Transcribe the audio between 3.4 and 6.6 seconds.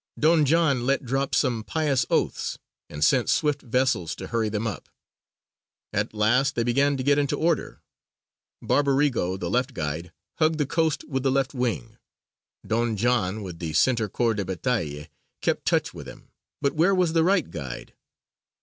vessels to hurry them up. At last